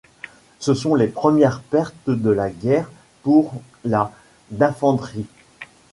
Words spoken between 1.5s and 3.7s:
pertes de la guerre pour